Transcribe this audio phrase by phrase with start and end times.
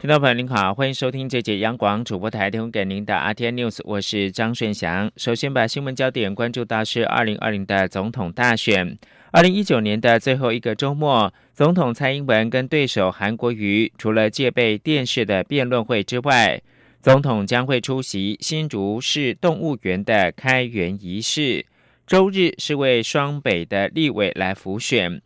[0.00, 5.10] 听众朋友您好，欢迎收听这节央广主播台提供给您的 RT News，我是张顺祥。
[5.18, 8.96] 首先把新闻焦点关注到是二零二零的总统大选。
[9.30, 16.62] 二零一九年的最后一个周末，总统蔡英文跟对手韩国瑜除了戒备电视的辩论会之外，
[17.02, 21.66] 总统将会出席新竹市动物园的开园仪式。
[22.06, 25.20] 周日是为双北的立委来辅选，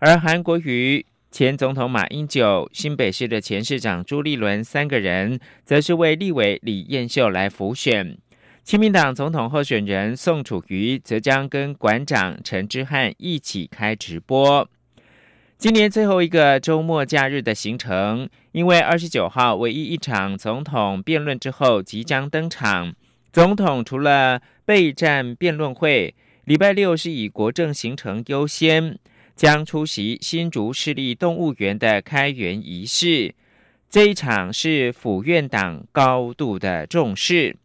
[0.00, 8.16] 而韩国瑜、前总统马英九、新北市的前市长朱立伦三个人，则是为立委李彦秀来辅选。
[8.64, 14.68] 亲民党总统候选人宋楚瑜则将跟馆长陈之汉一起开直播。
[15.58, 22.94] 今年最后一个周末假日的行程，因为二十九号唯一一场总统辩论之后即将登场。
[23.32, 28.98] 总统除了备战辩论会，礼拜六是以国政行程优先，
[29.38, 33.32] 将出席新竹市立动物园的开园仪式。
[33.88, 37.56] 这一场是府院党高度的重视。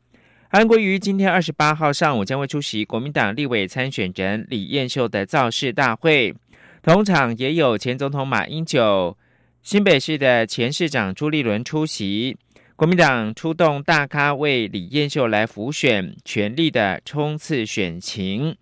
[0.50, 6.36] 韩国瑜今天二十八号上午将会出席国民党立委参选人李彦秀的造势大会，
[6.84, 9.18] 同场也有前总统马英九、
[9.64, 12.38] 新北市的前市长朱立伦出席。
[12.76, 18.56] 国民党出动大咖为李彦秀来辅选，全力的冲刺选情。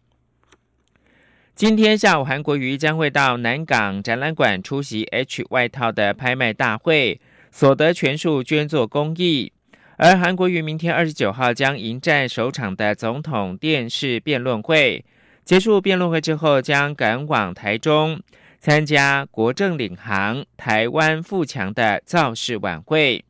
[1.53, 7.19] 今天下午，韩国瑜将会到南港展览馆出席 H 外套的拍卖大会，
[7.51, 9.51] 所得全数捐作公益。
[9.97, 15.05] 而韩国瑜明天二十九号将迎战首场的总统电视辩论会，
[15.45, 18.19] 结束辩论会之后，将赶往台中
[18.59, 23.23] 参加国政领航台湾富强的造势晚会。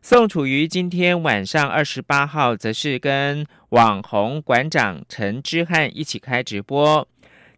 [0.00, 7.06] 宋楚瑜今天晚上二十八号，则是跟网红馆长陈之汉一起开直播，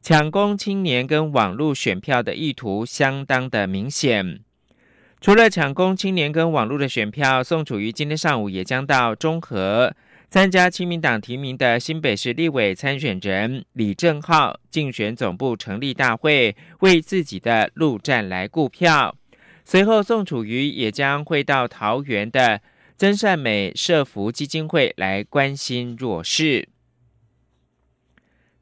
[0.03, 4.41] 抢攻青年跟网络选票的意图相当的明显。
[5.21, 9.95] 除了抢攻青年跟网络的选票，宋楚瑜今天上午也将到中和
[10.31, 19.15] 参加亲民党提名的新北市立委参选人李正浩竞选总部成立大会，为自己的陆战来顾票。
[19.67, 22.63] 随后，宋楚瑜也将会到桃园的
[22.97, 26.69] 真善美社福基金会来关心弱势。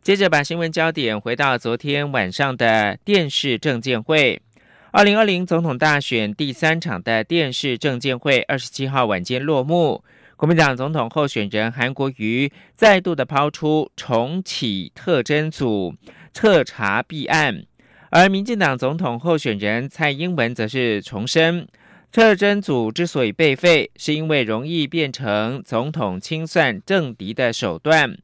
[0.09, 4.41] 接着，把新闻焦点回到昨天晚上的电视政见会。
[4.91, 10.03] 二零二零总统大选第三场的电视政见会，二十七号晚间落幕。
[10.35, 15.95] 国民党总统候选人韩国瑜再度的抛出重启特侦组
[16.33, 17.65] 彻查弊案，
[18.09, 21.69] 而民进党总统候选人蔡英文则是重申，
[22.11, 28.17] 特侦组之所以被废，是因为容易变成总统清算政敌的手段。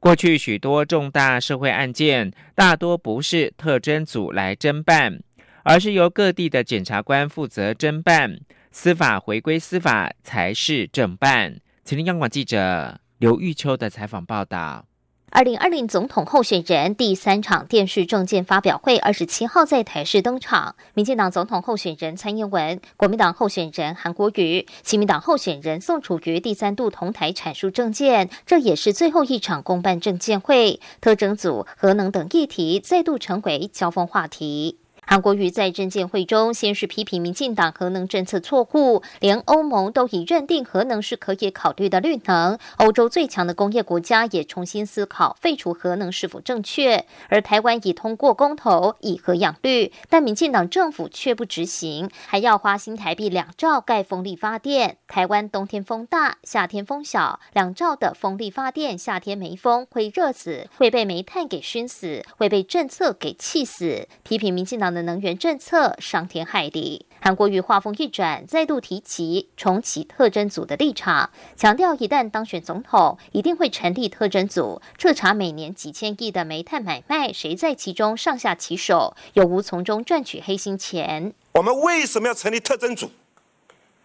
[0.00, 5.20] 过去许多重大社会案件，大多不是特侦组来侦办。
[5.62, 8.40] 而是由各地的检察官负责侦办，
[8.72, 11.60] 司法回归司法才是正办。
[11.84, 14.86] 请听央广记者刘玉秋的采访报道。
[15.32, 30.80] 二零二零总统候选人第三场电视政见发表会二十七号在台视登场，民进党总统候选人蔡英文、国民党候选人韩国瑜、亲民党候选人宋楚瑜第三度同台阐述政见，这也是最后一场公办政见会。
[31.00, 34.79] 特征组、核能等议题再度成为交锋话题。
[35.10, 47.04] 韩国瑜在政见会中，先是批评民进党核能政策错误，连欧盟都已认定核能是可以考虑的绿能，欧洲最强的工业国家也重新思考废除核能是否正确。
[47.28, 54.98] 而台湾已通过公投以核养绿，但民进党政府却不执行，还要花新台币两兆盖风力发电。
[55.08, 64.06] 台湾冬天风大，夏天风小，两兆的风力发电，夏天没风会热死，会被煤炭给熏死，会被政策给气死。
[64.22, 64.99] 批评民进党的。
[65.02, 67.06] 能源政策伤天害理。
[67.20, 81.34] 韩国瑜话锋一转，再度提起重启特征组的立场，强调一旦当选总统，一定会成立特征组，彻查每年几千亿的煤炭买卖，谁在其中上下其手，有无从中赚取黑心钱？
[81.52, 83.10] 我们为什么要成立特征组？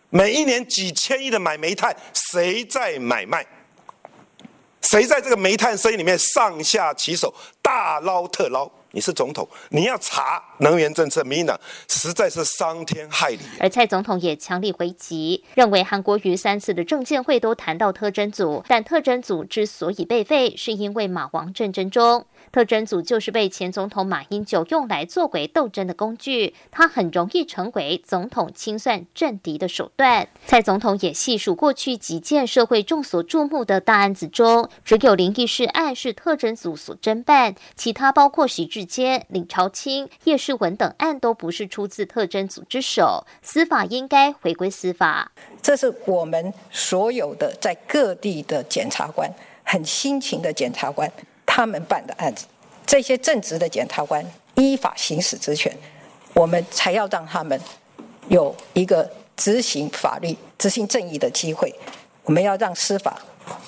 [0.10, 3.46] 每一年几千亿的买煤炭，谁在买卖？
[4.82, 8.70] 谁在这个煤炭生意里面上下其手，大捞特捞？
[8.96, 11.60] 你是总统，你要查能源政策，民进党
[11.90, 13.40] 实在是伤天害理。
[13.60, 22.26] 而蔡总统也强力回击，认为韩国瑜三次的证监会都谈到特征组，但特征组之所以被废，是因为马王战争中。
[22.54, 30.30] 特征组就是被前总统马英九用来作为斗争的工具，他很容易成为总统清算政敌的手段。
[30.46, 43.26] 蔡总统也细数过去几件社会众所注目的大案子中，只有林义士案是特征组所侦办，其他包括许志坚、李朝清、叶世文等案都不是出自特侦组之手。
[43.42, 45.32] 司法应该回归司法。
[45.62, 49.30] 这是我们所有的在各地的检察官，
[49.64, 51.12] 很辛勤的检察官。
[51.46, 52.46] 他们办的案子，
[52.86, 55.74] 这些正直的检察官依法行使职权，
[56.34, 57.58] 我们才要让他们
[58.28, 61.74] 有一个执行法律、执行正义的机会。
[62.24, 63.18] 我们要让司法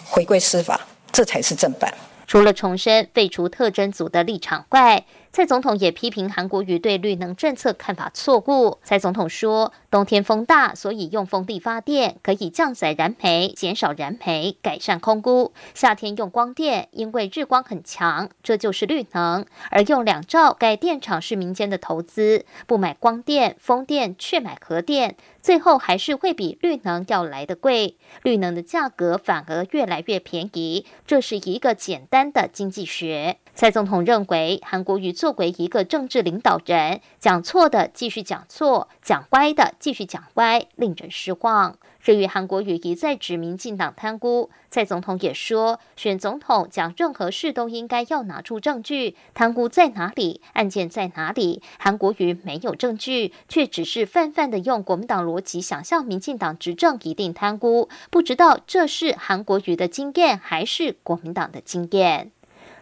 [0.10, 0.82] 回归司法，
[1.12, 1.94] 这才是正办。
[2.28, 5.06] 除了重申废除特征组的立场外，
[5.38, 8.80] 蔡总统也批评韩国瑜对绿能政策看法错误。
[8.82, 19.46] 蔡总统说，冬天风大，所以用风力发电可以降载燃煤，减少燃煤，改善空污；夏天用光电，因为日光很强，这就是绿能。
[19.70, 25.18] 而用两兆盖电厂是民间的投资，不买光电、风电，却买核电。
[25.40, 33.38] 最后还是会比绿能要来的贵，绿能的价格反而越来越便宜，这是一个简单的经济学。
[33.54, 41.78] 蔡总统认为，韩国瑜作为一个政治领导人，讲错的继续讲错，讲歪的继续讲歪，令人失望。
[42.02, 51.62] 至于韩国瑜一再指民进党贪污，蔡总统也说，选总统讲任何事都应该要拿出证据，贪污在哪里，案件在哪里？
[51.78, 62.32] 韩国瑜没有证据，却只是泛泛的用国民党逻辑想象民进党执政一定贪污，不知道这是韩国瑜的经验还是国民党的经验。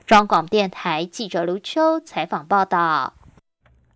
[0.06, 3.16] 中广电台记者卢秋采访报道。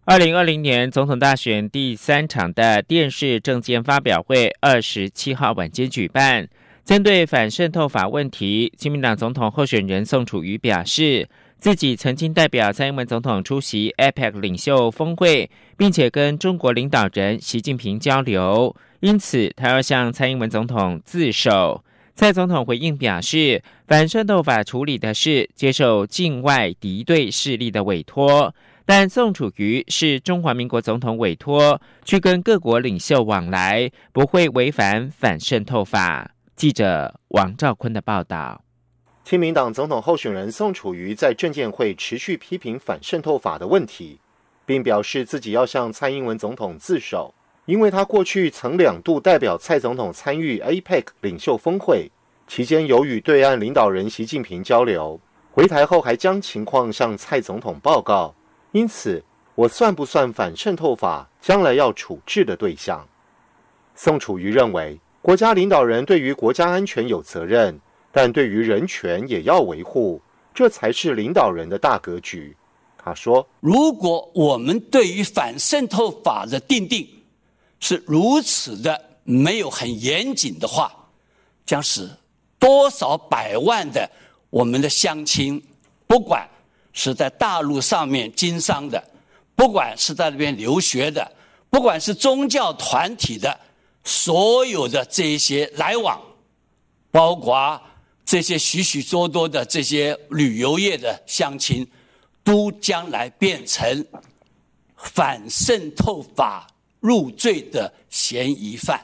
[0.05, 6.49] 二零二零年总统大选第三场的电视政见发表会，二十七号晚间举办。
[6.83, 11.29] 针对反渗透法问题，亲民党总统候选人宋楚瑜表示，
[11.59, 21.83] 自己曾经代表蔡英文总统出席 APEC 领袖峰会，并且跟中国领导人习近平交流，因此他要向蔡英文总统自首。
[22.19, 28.53] 蔡总统回应表示，反渗透法处理的是接受境外敌对势力的委托。
[28.85, 36.29] 但宋楚瑜是中华民国总统委托去跟各国领袖往来，不会违反反渗透法。
[36.57, 38.65] 记者王兆坤的报道。
[39.23, 44.19] 亲民党总统候选人宋楚瑜在证监会持续批评反渗透法的问题，
[44.65, 47.33] 并表示自己要向蔡英文总统自首，
[47.69, 52.09] 因为他过去曾两度代表蔡总统参与 APEC 领袖峰会，
[52.47, 55.19] 期间有与对岸领导人习近平交流，
[55.51, 58.33] 回台后还将情况向蔡总统报告。
[58.71, 59.23] 因此，
[59.53, 63.07] 我算不算反渗透法将来要处置的对象？
[63.93, 67.79] 宋楚瑜认为，国家领导人对于国家安全有责任，
[68.11, 70.19] 但对于人权也要维护，
[70.55, 72.57] 这才是领导人的大格局。
[72.97, 77.07] 他说：“如果我们对于反渗透法的定定
[77.79, 80.91] 是如此的没有很严谨的话，
[81.65, 82.09] 将使
[82.57, 84.09] 多少百万的
[84.49, 85.61] 我们的乡亲，
[86.07, 86.47] 不管。”
[86.91, 89.01] 是在大陆上面经商的，
[89.55, 91.31] 不管是在那边留学的，
[91.69, 93.57] 不管是宗教团体的，
[94.03, 96.19] 所有的这一些来往，
[97.11, 97.79] 包括
[98.25, 101.87] 这些许许多多的这些旅游业的乡亲，
[102.43, 104.05] 都将来变成
[104.97, 106.67] 反渗透法
[106.99, 108.99] 入罪的嫌疑犯。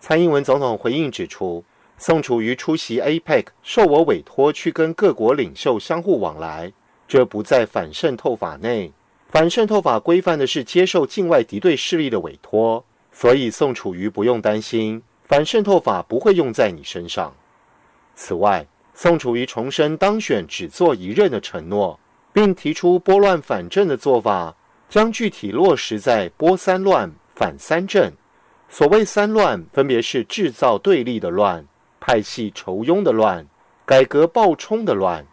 [0.00, 1.64] 蔡英文总统回应指出，
[1.96, 6.72] 宋楚瑜出席 APEC，受我委托去跟各国领袖相互往来。
[7.06, 8.92] 这不在反渗透法内。
[9.28, 17.34] 反渗透法规范的是接受境外敌对势力的委托，所以宋楚瑜不用担心反渗透法不会用在你身上。
[18.14, 21.98] 此外，宋楚瑜重申当选只做一任的承诺，
[22.32, 24.54] 并提出拨乱反正的做法，
[24.88, 28.12] 将具体落实在拨三乱反三政。
[28.68, 31.64] 所谓三乱，分别是制造对立的乱、
[32.00, 33.46] 派系仇庸的乱、
[33.84, 35.26] 改革暴冲的乱。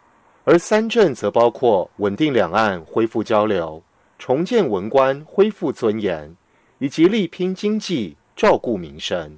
[0.44, 3.82] 而三政则包括稳定两岸、恢复交流、
[4.18, 6.36] 重建文官、恢复尊严，
[6.80, 9.38] 以及力拼经济、照顾民生。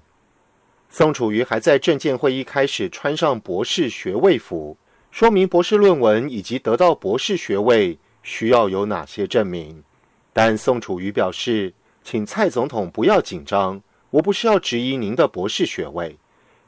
[0.89, 4.77] 宋楚瑜还在政见会议开始穿上博士学位服，
[5.11, 9.83] 说明博士论文以及得到博士学位需要有哪些证明。
[10.31, 16.17] 但宋楚瑜表示，请蔡总统不要紧张，我不是要质疑您的博士学位。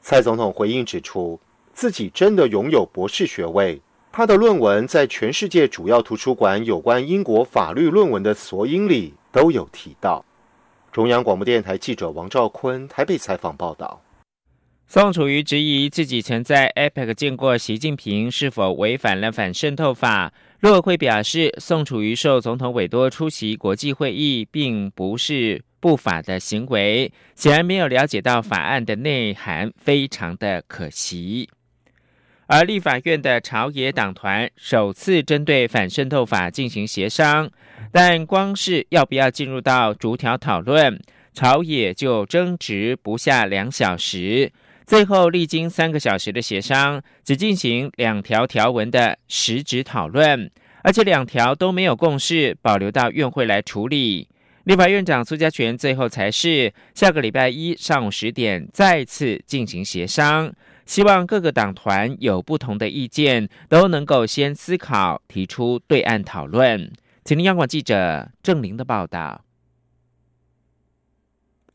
[0.00, 1.38] 蔡总统回应指出，
[1.72, 3.80] 自己真的拥有博士学位。
[4.10, 10.24] 他的论文在全世界主要图书馆有关英国法律论文的索引里都有提到。
[10.90, 14.00] 中央广播电台记者王兆坤台北采访报道。
[14.88, 20.32] 宋楚瑜质疑自己曾在 APEC 见过习近平，是否违反了反渗透法？
[20.60, 31.48] 陆委会表示，宋楚瑜受总统委托出席国际会议，并不是不法的行为，显然没有了解到法案的内涵，非常的可惜。
[32.46, 37.50] 而立法院的朝野党团首次针对反渗透法进行协商，
[37.92, 40.98] 但光是要不要进入到逐条讨论，
[41.34, 44.50] 朝野就争执不下两小时。
[44.86, 50.48] 最后，历经三个小时的协商，只进行两条条文的实质讨论，
[50.84, 54.28] 而且两条都没有共识，保留到院会来处理。
[54.62, 60.52] 立法院长苏家全最后才是下个礼拜一上午十点再次进行协商，
[60.86, 66.92] 希望各个党团有不同的意见，都能够先思考，提出对案讨论。
[67.24, 69.45] 请听央广记者郑玲的报道。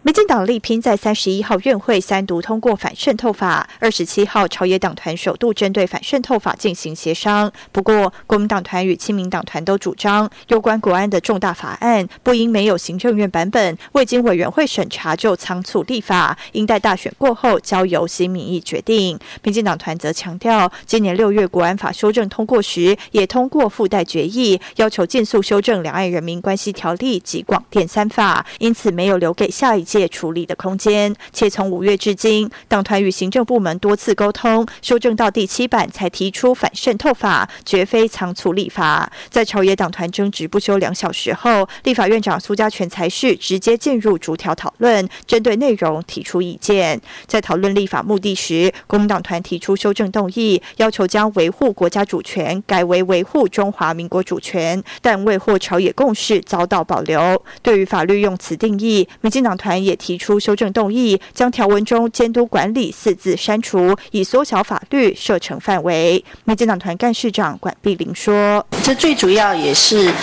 [0.03, 7.51] 民进党力拼在三十一号院会三读通过反渗透法，二十七号朝野党团首度针对反渗透法进行协商。
[7.71, 19.19] 不过，国民党团与亲民党团都主张，有关国安的重大法案不应没有行政院版本，未经委员会审查就仓促立法，应待大选过后交由新民意决定。
[19.43, 29.85] 民进党团则强调，今年六月国安法修正通过时，也通过附带决议，要求尽速修正两岸人民关系条例及广电三法，因此没有留给下一。
[29.91, 39.11] 界处理的空间，且从五月至今，党团与行政部门多次沟通，修正到第七版才提出反渗透法，绝非仓促立法。
[39.29, 47.01] 在朝野党团争执不休两小时后，立法院长苏家全才是直接进入逐条讨论，针对内容提出意见。
[47.27, 57.43] 在讨论立法目的时，国民党团提出修正动议，要求将维护国家主权改为维护中华民国主权，但未获朝野共识，遭到保留。
[57.61, 59.80] 对于法律用词定义，民进党团。
[59.83, 66.23] 也提出修正动议，将条文中“监督管理”四字删除，以缩小法律射程范围。
[66.45, 70.13] 民进党团干事长管碧玲说：“这最主要也是，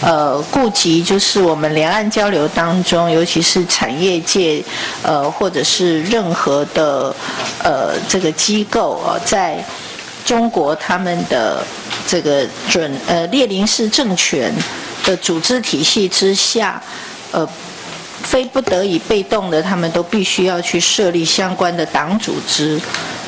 [0.00, 4.62] 呃，顾及就是我们两岸交流当中，尤其是产业界，
[5.02, 7.14] 呃，或者是任何的，
[7.62, 9.64] 呃，这个机构啊，在
[10.24, 11.64] 中国他们的
[12.06, 14.52] 这个准呃列宁式政权
[15.04, 16.82] 的组织体系之下，
[17.32, 17.48] 呃。”
[18.22, 22.80] 非不得已被动的，他们都必须要去设立相关的党组织。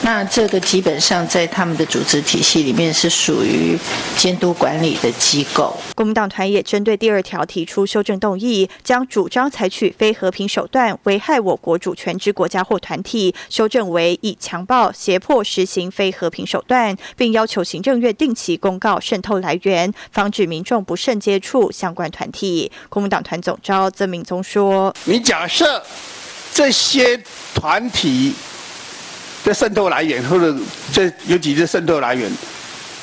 [0.03, 3.79] 那这个基本上在他们的组织体系里面是属于
[4.17, 5.77] 监督管理的机构。
[5.95, 22.73] 国民党团也针对第二条提出修正动议，将主张采取非和平手段危害我国主权之国家或团体修正为以强暴、胁迫实行非和平手段，并要求行政院定期公告渗透来源，防止民众不慎接触相关团体。
[22.89, 25.83] 国民党团总召曾明宗说：“你假设
[26.55, 27.23] 这些
[27.55, 28.33] 团体。”
[29.45, 30.55] 这渗透来源，或者
[30.93, 32.31] 这有几个渗透来源，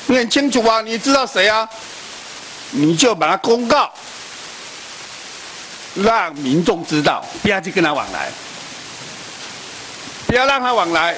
[0.06, 0.80] 你很清楚啊？
[0.80, 1.68] 你知道谁啊？
[2.70, 3.90] 你就把它公告，
[5.94, 8.28] 让民众知道，不要去跟他往来，
[10.26, 11.16] 不要让他往来。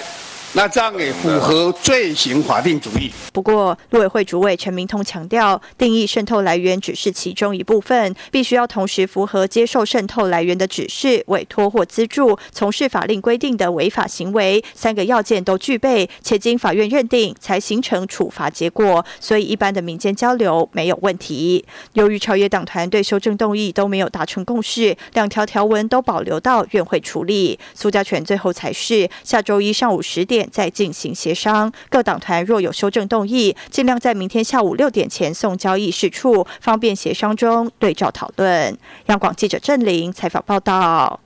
[0.53, 3.09] 那这样也符合罪行法定主义。
[3.33, 19.07] 不过，陆委会主委陈明通强调，定义渗透来源只是其中一部分，必须要同时符合接受渗透来源的指示、委托或资助、从事法令规定的违法行为三个要件都具备，且经法院认定才形成处罚结果。
[19.21, 21.65] 所以，一般的民间交流没有问题。
[21.93, 27.57] 由于超越党团对修正动议都没有达成共识，两条条文都保留到院会处理。
[27.73, 30.40] 苏家全最后才是下周一上午十点。
[30.51, 38.77] 再进行协商，各党团若有修正动议，尽量在明天下午六点前送交议事处，方便协商中对照讨论。
[39.07, 41.21] 央广记者郑玲采访报道。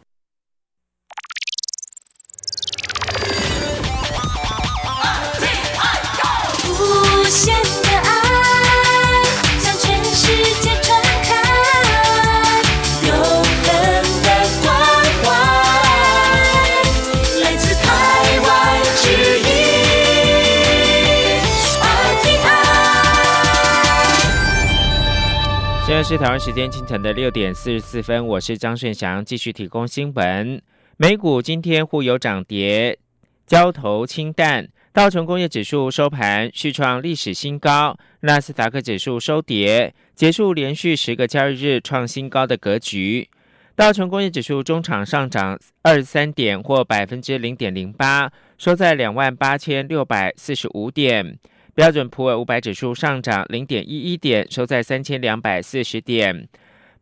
[26.06, 30.60] 是台湾时间清晨的六点四十四分，我是张顺祥，继续提供新闻。
[30.98, 32.98] 美股今天互有涨跌，
[33.46, 34.68] 交投清淡。
[34.92, 43.26] 道琼工业指数收盘续创历史新高，纳斯达克指数收跌，结束连续十个交易日创新高的格局。
[43.74, 51.38] 道琼工业指数中场上涨二十三点，或百分之零点零八，收在两万八千六百四十五点。
[51.74, 56.48] 标准普尔五百指数上涨零点一一点，收在三千两百四十点。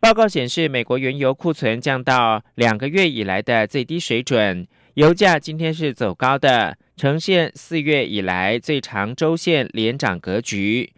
[0.00, 10.91] 报告显示，美国原油库存降到两个月以来的最低水准，油价今天是走高的，呈现四月以来最长周线连涨格局。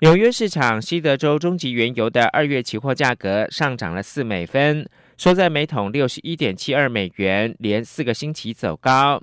[0.00, 9.22] 纽约市场西德州中级原油的二月期货价格上涨了四美分，收在每桶六十一点七二美元，连四个星期走高。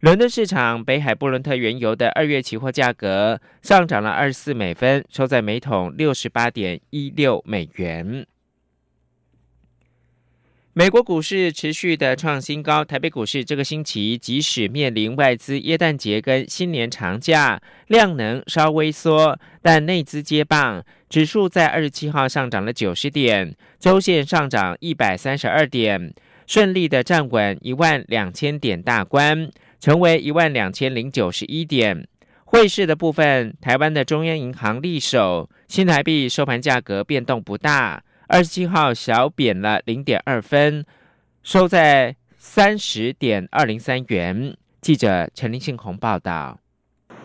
[0.00, 8.26] 伦敦市场北海布伦特原油的二月期货价格上涨了二十四美分，收在每桶六十八点一六美元。
[10.74, 26.12] 美国股市持续的创新高，台北股市这个星期即使面临外资耶诞节跟新年长假，量能稍微缩，但内资接棒，指数在二十七号上涨了九十点，周线上涨一百三十二点，
[26.46, 32.06] 顺利的站稳一万两千点大关，成为一万两千零九十一点。
[32.44, 38.02] 汇市的部分，台湾的中央银行力守，新台币收盘价格变动不大。
[38.28, 40.84] 二十七号小贬了零点二分，
[41.42, 44.56] 收在三十点二零三元。
[44.80, 46.58] 记者陈林信宏报道。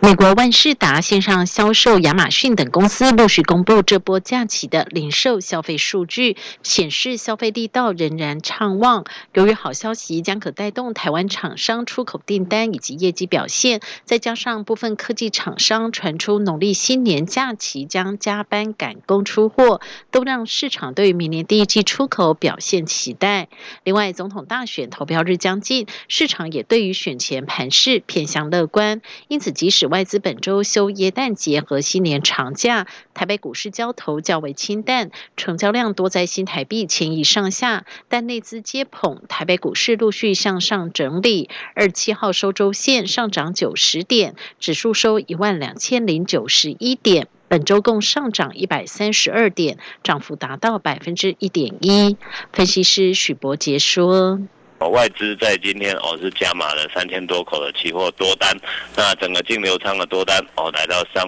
[0.04, 9.06] 美国万事达线上销售、亚马逊等公司陆续公布这波假期的零售消费数据，显示消费力道仍然畅旺。
[9.36, 23.50] 由于好消息将可带动台湾厂商出口订单以及业绩表现，再加上部分科技厂商传出农历新年假期将加班赶工出货，都让市场对于明年第一季出口表现期待。
[23.84, 41.50] 另外，总统大选投票日将近，市场也对于选前盘势偏向乐观，因此即使外资本周休耶诞节和新年长假，台北股市交投较为清淡，成交量多在新台币千亿上下，但内资接捧，台北股市陆续向上整理。
[41.76, 52.16] 二七号收周线上涨九十点，指数收一万两千零九十一点，本周共上涨一百三十二点，涨幅达到百分之一点一。
[52.54, 54.40] 分析师许博杰说。
[54.82, 58.52] 哦外资在今天哦是加码了三千多口的期货多单，
[58.98, 61.24] 那整个净流仓的多单哦来到三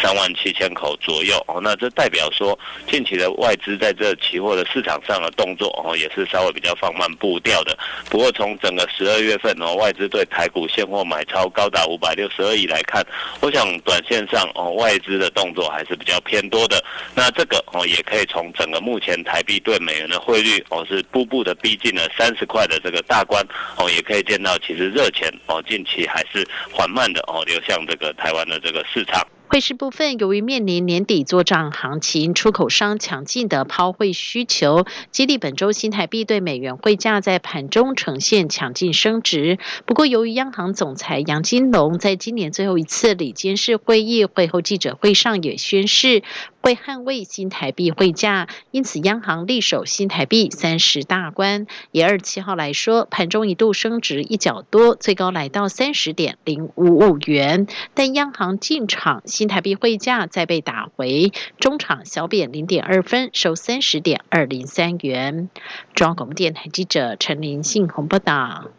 [0.00, 2.56] 三万七千口左右哦，那这代表说
[2.88, 7.76] 近期的外资在这期货的市场上的动作哦也是稍微比较放慢步调的。
[8.08, 13.04] 不过从整个十二月份哦外资对台股现货买超高达五百六十二亿来看，
[13.40, 16.80] 我想短线上哦外资的动作还是比较偏多的。
[17.16, 22.91] 那这个哦也可以从整个目前台币对美元的汇率哦是步步的逼近了三十块的这。
[22.92, 23.44] 个大关
[23.76, 29.26] 哦，也可以见到，其实热钱哦，近期还是缓慢的哦，流向这个台湾的这个市场。
[29.52, 39.58] 汇市部分，由于面临年底做账行情，出口商强劲的抛汇需求，激励本周新台币对美元汇价在盘中呈现强劲升值。
[39.84, 46.22] 不过，由于央行总裁杨金龙在今年最后一次里监事会议会后记者会上也宣示。
[46.62, 51.66] 会捍卫新台币汇价，因此央行力守新台币三十大关。
[51.90, 57.66] 以二十七号来说，盘中一度升值一角多，最高来到三十点零五五元。
[57.94, 65.50] 但央行进场，新台币汇价再被打回，中场小贬零点二分，收三十点二零三元。
[65.96, 68.70] 中央广播电台记者陈林信宏报道。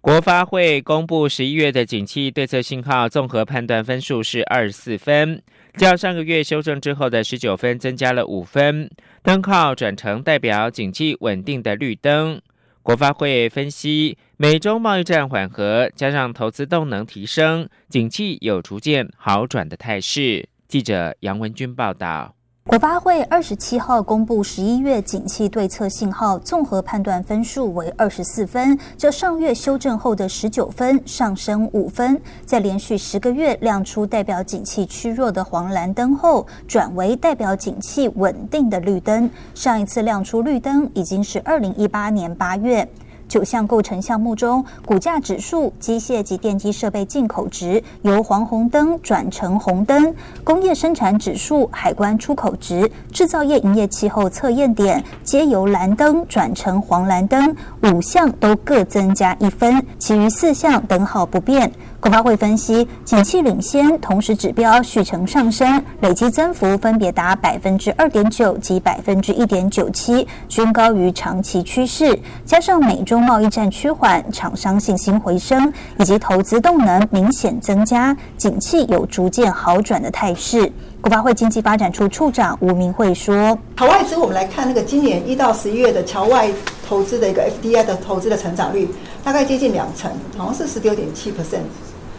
[0.00, 5.42] 国发会公布十一月的景气对策信号综合判断分数是二十四分。
[5.76, 8.88] 较上个月修正之后的十九分增加了五分，
[9.24, 12.40] 灯号转成代表景气稳定的绿灯。
[12.88, 20.48] 国发会分析，美中贸易战缓和，加上投资动能提升，景气有逐渐好转的态势。
[20.66, 22.37] 记者杨文军报道。
[22.68, 39.30] 国发会二十七号公布十一月景气对策信号综合判断分数为二十四分，这上月修正后的十九分上升五分，在连续十个月亮出代表景气趋弱的黄蓝灯后，转为代表景气稳定的绿灯。
[39.54, 42.86] 上一次亮出绿灯已经是二零一八年八月。
[43.28, 50.12] 九项构成项目中，股价指数、机械及电机设备进口值由黄红灯转成红灯；
[50.42, 61.70] 工业生产指数、海关出口值、制造业营业气候测验点皆由蓝灯转成黄蓝灯，五项都各增加一分，其余四项等号不变。
[62.00, 72.16] 国发会分析，景气领先，同时指标续呈上升，累计增幅分别达百分之二点九及百分之一点九七，均高于长期趋势。
[72.44, 80.72] 加上美中贸易战趋缓，厂商信心回升，以及投资动能明显增加，景气有逐渐好转的态势。
[81.00, 86.50] 国发会经济发展处处长吴明慧说：“海外资我们来看那个今年一到十一月的侨外
[86.88, 88.88] 投资的一个 FDI 的投资的成长率，
[89.22, 91.62] 大概接近两成，好像是十九点七 percent。”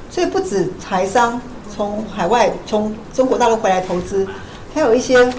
[0.09, 1.39] 所以不止台商，
[1.75, 4.25] 从海外从中国大陆回来投资，
[4.73, 5.31] 还有一些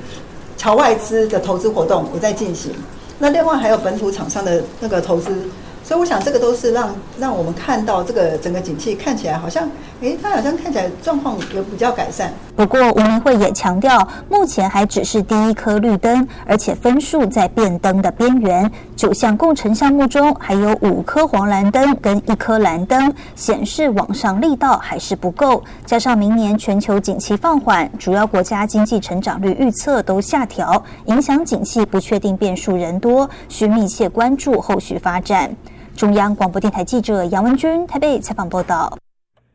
[0.58, 2.72] 侨外资的投资活动也在进行。
[3.18, 5.48] 那另外还有本土厂商的那个投资。
[5.82, 9.68] 所以我想，这个都是让让我们看到这个整个景气看起来好像，
[10.00, 12.32] 诶，它好像看起来状况有比较改善。
[12.56, 18.70] 不过，吴明慧也强调，目前还只是第一颗绿灯，而且分数在变灯的边缘。
[18.96, 25.62] 九项工程项目中，还有五颗黄蓝灯跟一颗蓝灯，显示往上力道还是不够。
[25.84, 35.54] 加上明年全球景气放缓，主要国家经济成长率预测都下调，影响景气不确定变数人多，需密切关注后续发展。
[35.94, 38.96] 中央广播电台记者杨文君台北采访报道。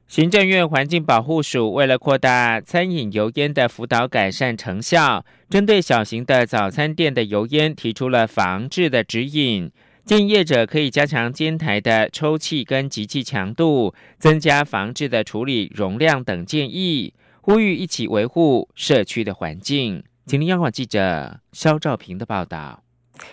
[0.07, 9.71] 行政院环境保护署为了扩大餐饮油烟的辅导改善成效，针对小型的早餐店的油烟提出了防治的指引，
[10.05, 20.03] 建议业者可以加强煎台的抽气跟集气强度，增加防治的处理容量等建议，呼吁一起维护社区的环境。
[20.27, 22.84] 请听央广记者肖兆平的报道。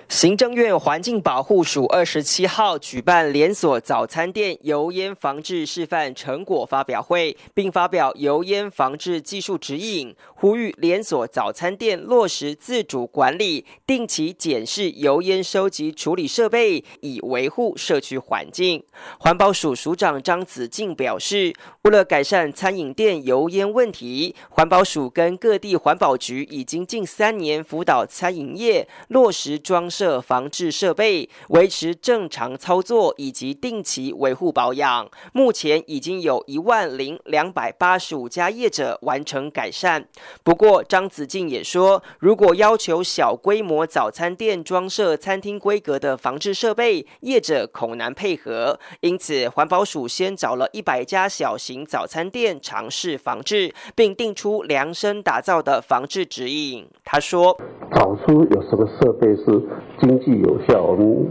[0.08, 18.84] 行政院环境保护署二十七号举办连锁早餐店油烟防治示范成果发表会，并发表油烟防治技术指引，呼吁连锁早餐店落实自主管理，定期检视油烟收集处理设备，以维护社区环境。
[19.18, 29.58] 环保署署长张子静表示，为了改善餐饮店油烟问题，环保署跟各地环保局已经近三年辅导餐饮业落实。
[29.72, 35.08] 装设防治设备，维持正常操作以及定期维护保养。
[35.32, 40.06] 目前已经有一万零两百八十五家业者完成改善。
[40.44, 48.78] 不过，张子静也说，如果要求小规模早餐店装设餐厅规格的防治设备，业者恐难配合。
[49.00, 56.86] 因此，环保署先找了一百家小型早餐店尝试防治，并定出量身打造的防治指引。
[57.02, 57.58] 他说
[57.94, 59.61] ：“找出有什么设备是。”
[60.00, 61.26] 经济有效，我们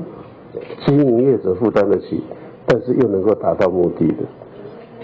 [0.86, 2.24] 经营业者负担得起，
[2.65, 4.24] 但是又能够达到目的的，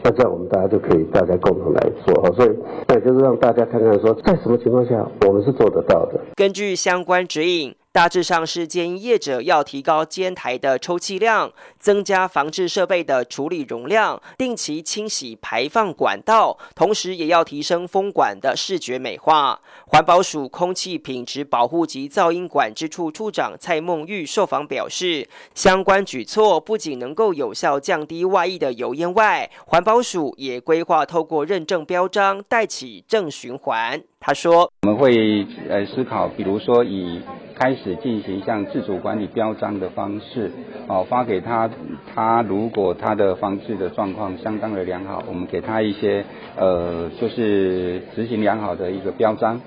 [0.03, 2.29] 那这样我们大家就可以大家共同来做哈。
[2.35, 2.49] 所以，
[2.87, 6.19] 那也就是让大家看看说，在什么情况下我们是做得到的。
[6.35, 7.75] 根据相关指引。
[7.97, 19.59] 大致上是建议业者要提高煎台的抽气量，增加防治设备的处理容量，定期清洗排放管道，同时也要提升风管的视觉美化。
[19.87, 33.99] 环保署空气品质保护及噪音管制处处长蔡梦玉受访表示，相关举措不仅能够有效降低外溢的油烟外，环保署也规划透过认证标章带起正循环。
[34.19, 37.19] 他说：“我们会呃思考，比如说以。”
[37.59, 40.51] 开始进行像自主管理标章的方式，
[40.87, 41.69] 哦，发给他，
[42.13, 46.23] 他如果他的房子的状况相当的良好，我们给他一些
[46.55, 49.59] 呃，就是执行良好的一个标章。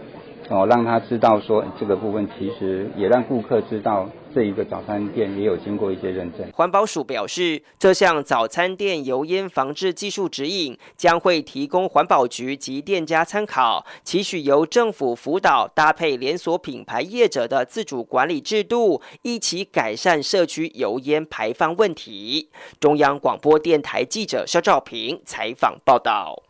[0.49, 6.51] 哦，让他知道说这个部分其实也让顾客知道这一个早餐店也有经过一些认证。
[6.53, 22.51] 环保署表示，这项早餐店油烟防治技术指引将会提供环保局及店家参考，期许由政府辅导搭配连锁品牌业者的自主管理制度，一起改善社区油烟排放问题。
[22.79, 26.43] 中央广播电台记者肖兆平采访报道。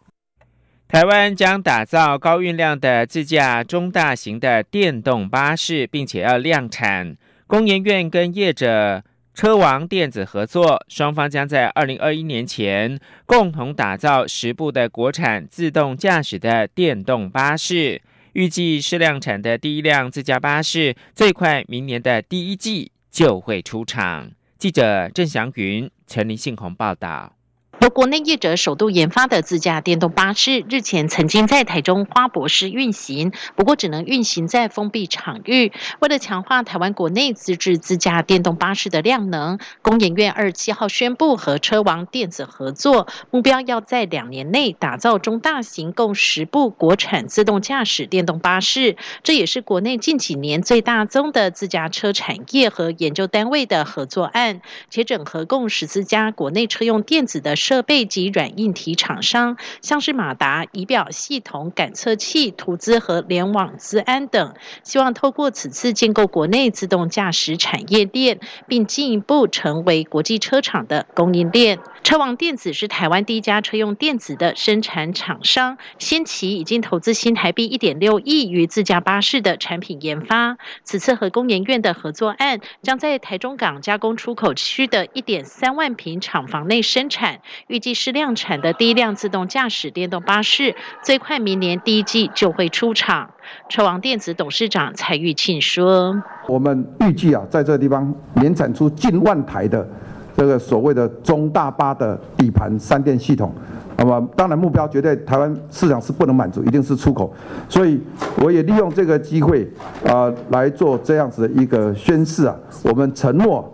[0.89, 7.17] 台湾将打造高运量的自驾中大型的电动巴士，并且要量产。
[7.51, 9.03] 工研院跟业者
[9.35, 18.01] 车王电子合作，双方将在二零二一年前共同打造十部的国产自动驾驶的电动巴士。
[18.35, 24.31] 预计是量产的第一辆自家巴士，最快明年的第一季就会出厂。
[24.57, 27.33] 记者郑祥云、陈林信宏报道。
[27.81, 35.73] 由国内业者首度研发的自驾电动巴士，日前曾经在台中花博士运行，不过只能运行在封闭场域。
[35.99, 48.99] 为了强化台湾国内自制自驾电动巴士的量能，工研院二十七号宣布和车王电子合作，目标要在两年内打造中大型共十部国产自动驾驶电动巴士。
[49.23, 57.57] 这也是国内近几年最大宗的自驾车产业和研究单位的合作案，且整合共十四家国内车用电子的。
[57.71, 71.79] 设备及软硬体厂商，像是马达、仪表系统、感测器、图资和联网资安等，希望透过此次建构国内自动驾驶产业链，并进一步成为国际车厂的供应链。
[72.03, 80.57] 车王电子是台湾第一家车用电子的生产厂商，先期已经投资新台币一点六亿于自驾巴士的产品研发。
[80.83, 87.43] 此次和工研院的合作案，将在台中港加工出口区的一点三万平厂房内生产。
[87.67, 93.31] 预计是量产的第一辆自动驾驶电动巴士，最快明年第一季就会出厂。
[93.69, 99.89] 车王电子董事长蔡玉庆说：“我们预计啊，在这个地方年产出近万台的
[100.37, 103.53] 这个所谓的中大巴的底盘三电系统。
[103.97, 107.35] 那么，当然目标绝对台湾市场是不能满足，一定是出口。
[107.69, 108.01] 所以，
[108.39, 109.71] 我也利用这个机会
[110.07, 112.57] 啊，来做这样子的一个宣示啊。
[112.83, 113.71] 我们承诺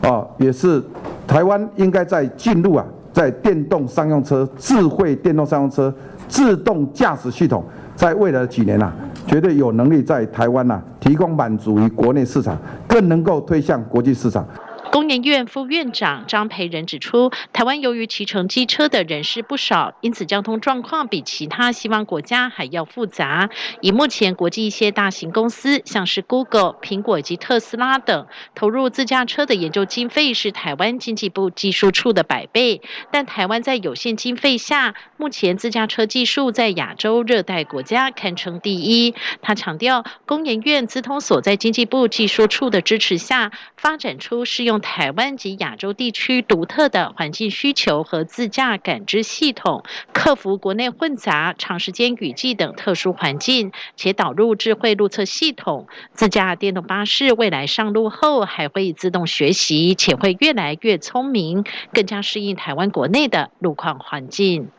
[0.00, 0.82] 啊，也是
[1.26, 2.86] 台湾应该在进入啊，
[3.18, 5.92] 在电动商用车、智慧电动商用车、
[6.28, 7.64] 自动驾驶系统。”
[7.96, 8.92] 在未来的几年呐，
[9.26, 14.46] 绝对有能力在台湾呐提供满足于国内市场，更能够推向国际市场。
[14.90, 23.50] 工研院副院长张培仁指出，台湾由于骑乘机车的人士不少，因此交通状况比其他西方国家还要复杂。
[23.82, 32.80] 以目前国际一些大型公司，像是 Google、苹果以及特斯拉等，投入自驾车的研究经费是台湾经济部技术处的百倍。
[33.10, 39.14] 但台湾在有限经费下，目前自驾车技术在亚洲热带国家堪称第一。
[39.42, 44.77] 他强调，工研院资通所在经济部技术处的支持下，发展出适用。
[44.78, 55.86] 台湾及亚洲地区独特的环境需求和自驾感知系统，克服国内混杂、长时间雨季等特殊环境，且导入智慧路测系统。
[56.12, 64.70] 自驾电动巴士未来上路后还会自动学习，且会越来越聪明，更加适应台湾国内的路况环境。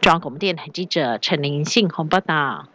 [0.00, 2.68] 中央广播电台记者陈林信鸿报道。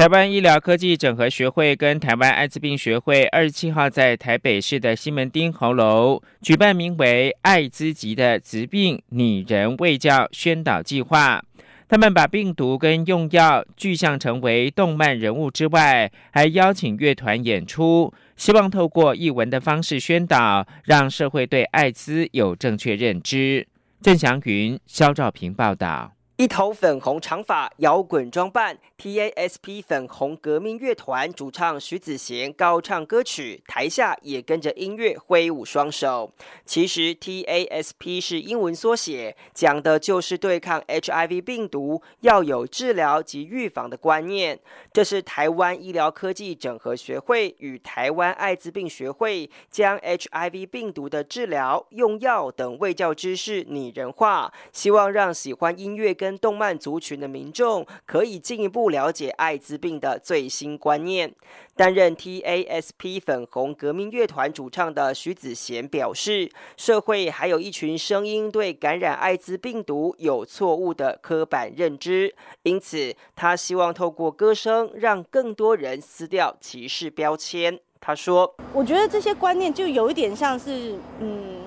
[0.00, 11.44] 台湾医疗科技整合学会跟台湾艾滋病学会二十七号在台北市的西门町红楼举办名为“艾滋级”的疾病拟人卫教宣导计划。
[11.86, 23.68] 他们把病毒跟用药具象成为动漫人物之外，还邀请乐团演出，希望透过译文的方式宣导，让社会对艾滋有正确认知。
[24.00, 26.12] 郑祥云、肖兆平报道。
[26.38, 28.78] 一头粉红长发，摇滚装扮。
[29.00, 36.30] TASP 粉红革命乐团主唱徐子贤高唱歌曲，台下也跟着音乐挥舞双手。
[36.66, 44.60] 其实 TASP 是英文缩写，讲的就是对抗 HIV 病毒要有治疗及预防的观念。
[44.92, 58.89] 这是台湾医疗科技整合学会与台湾艾滋病学会将 HIV 病毒的治疗、用药等卫教知识拟人化，希望让喜欢音乐跟动漫族群的民众可以进一步。
[58.90, 61.34] 了解艾滋病的最新观念。
[61.74, 77.80] 担任 TASP 粉红革命乐团主唱的徐子贤表示，社会还有一群声音对感染艾滋病毒有错误的刻板认知，因此他希望透过歌声让更多人撕掉歧视标签。
[77.98, 81.62] 他说：“我觉得这些观念就有一点像是，嗯。”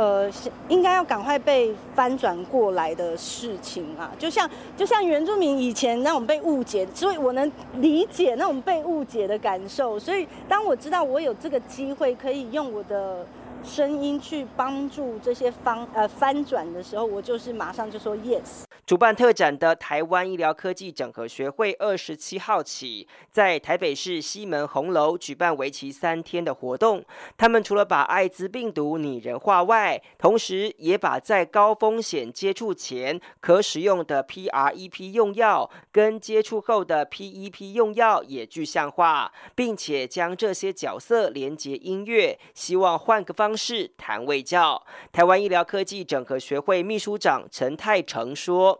[0.00, 0.30] 呃，
[0.70, 9.98] 应该要赶快被翻转过来的事情啊，就像就像原住民以前那种被误解，所以我能理解那种被误解的感受。
[9.98, 13.26] 所以当我知道我有这个机会可以用我的
[13.62, 18.69] 声音去帮助这些方呃翻转的时候，我就是马上就说 yes。
[18.90, 27.04] 主办特展的台湾医疗科技整合学会二十七号起，在台北市西门红楼举办为期三天的活动。
[27.38, 44.84] 他们除了把艾滋病毒拟人化外，同时也把在高风险接触前可使用的 PrEP 用药跟接触后的 PEP 用药也具象化，并且将这些角色连接音乐，希望换个方式谈卫教。
[45.12, 48.79] 台湾医疗科技整合学会秘书长陈泰成说。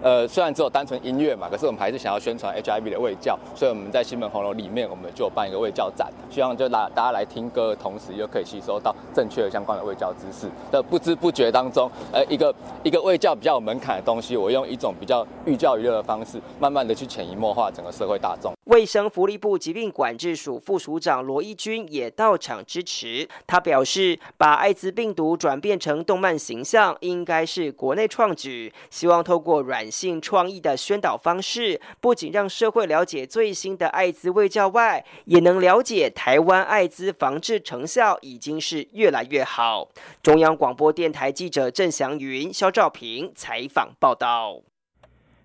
[0.00, 10.48] 呃，虽然只有单纯音乐嘛，可是我们还是想要宣传 HIV 的卫教，所以我们在西门红楼里面，我们就办一个卫教展，希望就拉大家来听歌的同时，又可以吸收到正确的相关的卫教知识。
[10.70, 18.52] 的不知不觉当中，呃，一个一个卫教比较有门槛的东西，我用一种比较寓教于乐的方式，慢慢的去潜移默化整个社会大众。
[18.66, 39.88] 卫生福利部疾病管制署副署长罗一军也到场支持，他表示，把艾滋病毒转变成动漫形象，应该是国内创举，希望透过软性创意的宣导方式，不仅让社会了解最新的艾滋卫教外，也能了解台湾艾滋防治成效已经是越来越好。
[40.22, 44.62] 中央广播电台记者郑祥云、肖兆平采访报道。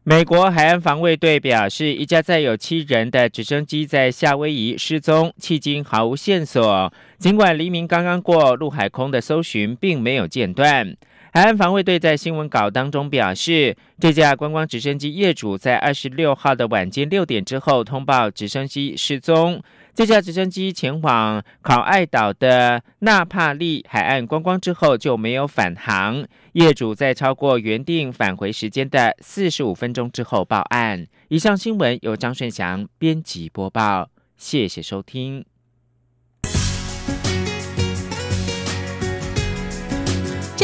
[0.05, 6.91] 美国海岸防卫队表示，一架载有七人的直升机在夏威夷失踪，迄今毫无线索。
[7.17, 10.93] 尽管黎明刚刚过，陆海空的搜寻并没有间断。
[11.35, 19.59] 海岸防卫队在新闻稿当中表示，这架观光直升机业主在二十六号的晚间六点之后通报直升机失踪。
[19.95, 26.23] 这架直升机前往考爱岛的纳帕利海岸观光之后就没有返航。
[26.51, 31.07] 业主在超过原定返回时间的四十五分钟之后报案。
[31.29, 35.43] 以上新闻由张顺祥编辑播报，谢谢收听。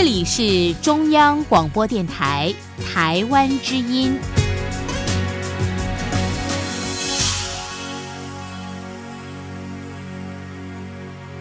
[0.09, 2.51] 这里是中央广播电台
[2.83, 4.17] 台湾之音。